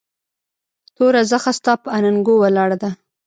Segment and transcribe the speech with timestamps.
[0.95, 2.89] توره زخه ستا پهٔ اننګو ولاړه ده